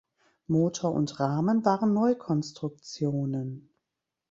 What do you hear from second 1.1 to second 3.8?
Rahmen waren Neukonstruktionen.